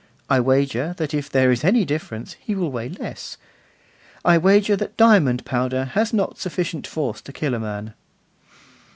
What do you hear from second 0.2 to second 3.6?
I wager that if there is any difference, he will weigh less.